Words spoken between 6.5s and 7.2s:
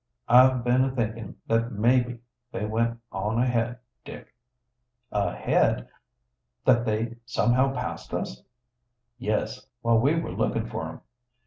That they